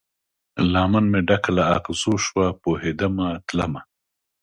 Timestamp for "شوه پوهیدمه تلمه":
2.25-3.81